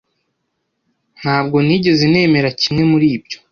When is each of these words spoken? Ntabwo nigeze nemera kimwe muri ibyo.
Ntabwo 1.19 1.57
nigeze 1.65 2.03
nemera 2.11 2.49
kimwe 2.61 2.83
muri 2.91 3.07
ibyo. 3.17 3.37